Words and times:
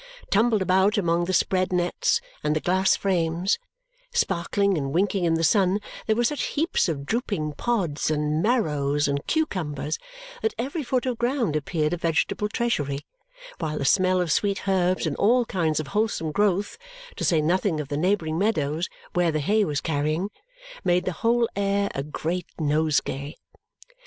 Tumbled 0.31 0.63
about 0.63 0.97
among 0.97 1.25
the 1.25 1.31
spread 1.31 1.71
nets 1.71 2.21
and 2.43 2.55
the 2.55 2.59
glass 2.59 2.95
frames 2.95 3.59
sparkling 4.11 4.75
and 4.75 4.91
winking 4.95 5.25
in 5.25 5.35
the 5.35 5.43
sun 5.43 5.79
there 6.07 6.15
were 6.15 6.23
such 6.23 6.41
heaps 6.57 6.89
of 6.89 7.05
drooping 7.05 7.53
pods, 7.53 8.09
and 8.09 8.41
marrows, 8.41 9.07
and 9.07 9.23
cucumbers, 9.27 9.99
that 10.41 10.55
every 10.57 10.81
foot 10.81 11.05
of 11.05 11.19
ground 11.19 11.55
appeared 11.55 11.93
a 11.93 11.97
vegetable 11.97 12.49
treasury, 12.49 13.05
while 13.59 13.77
the 13.77 13.85
smell 13.85 14.19
of 14.19 14.31
sweet 14.31 14.67
herbs 14.67 15.05
and 15.05 15.15
all 15.17 15.45
kinds 15.45 15.79
of 15.79 15.89
wholesome 15.93 16.31
growth 16.31 16.79
(to 17.15 17.23
say 17.23 17.39
nothing 17.39 17.79
of 17.79 17.89
the 17.89 17.95
neighbouring 17.97 18.39
meadows 18.39 18.89
where 19.13 19.31
the 19.31 19.39
hay 19.39 19.63
was 19.63 19.81
carrying) 19.81 20.31
made 20.83 21.05
the 21.05 21.11
whole 21.21 21.47
air 21.55 21.91
a 21.93 22.01
great 22.01 22.47
nosegay. 22.59 23.35